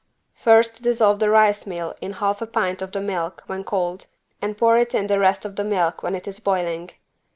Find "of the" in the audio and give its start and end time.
2.81-3.01, 5.45-5.63